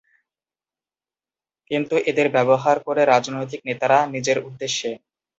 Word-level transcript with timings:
কিন্তু 1.71 1.95
এদের 2.09 2.27
ব্যবহার 2.29 2.77
করে 2.87 3.01
রাজনৈতিক 3.05 3.61
নেতারা, 3.69 3.99
নিজের 4.13 4.37
উদ্দেশ্যে। 4.47 4.91